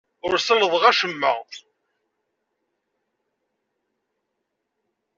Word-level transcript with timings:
Ur 0.27 0.35
sellḍeɣ 0.39 0.83
acemma. 0.89 1.33